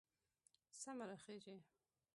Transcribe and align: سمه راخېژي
سمه 0.81 1.03
راخېژي 1.09 1.57